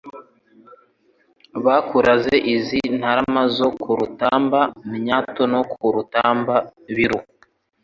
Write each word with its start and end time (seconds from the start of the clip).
Bakuraze 1.65 2.35
izi 2.55 2.81
ntarama, 2.97 3.43
Zo 3.57 3.69
ku 3.81 3.89
Rutamba-myato 3.99 5.43
no 5.53 5.61
ku 5.71 5.85
Rutamba-biru* 5.95 7.19